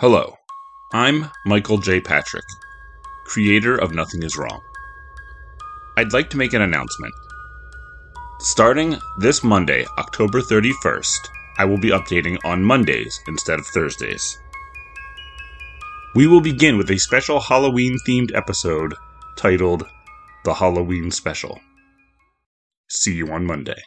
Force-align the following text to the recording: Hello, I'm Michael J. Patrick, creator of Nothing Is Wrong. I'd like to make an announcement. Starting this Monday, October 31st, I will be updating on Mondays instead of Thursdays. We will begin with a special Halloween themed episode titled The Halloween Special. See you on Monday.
Hello, 0.00 0.34
I'm 0.94 1.28
Michael 1.44 1.76
J. 1.76 2.00
Patrick, 2.00 2.46
creator 3.26 3.76
of 3.76 3.92
Nothing 3.92 4.22
Is 4.22 4.38
Wrong. 4.38 4.62
I'd 5.98 6.14
like 6.14 6.30
to 6.30 6.38
make 6.38 6.54
an 6.54 6.62
announcement. 6.62 7.12
Starting 8.38 8.96
this 9.18 9.44
Monday, 9.44 9.84
October 9.98 10.40
31st, 10.40 11.28
I 11.58 11.66
will 11.66 11.76
be 11.76 11.90
updating 11.90 12.38
on 12.46 12.64
Mondays 12.64 13.20
instead 13.28 13.58
of 13.58 13.66
Thursdays. 13.66 14.38
We 16.14 16.26
will 16.26 16.40
begin 16.40 16.78
with 16.78 16.90
a 16.90 16.98
special 16.98 17.38
Halloween 17.38 17.98
themed 18.08 18.34
episode 18.34 18.94
titled 19.36 19.86
The 20.46 20.54
Halloween 20.54 21.10
Special. 21.10 21.60
See 22.88 23.12
you 23.12 23.30
on 23.32 23.44
Monday. 23.44 23.82